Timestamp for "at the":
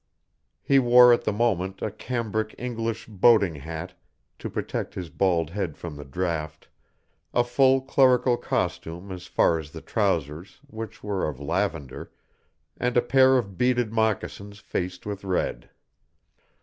1.13-1.31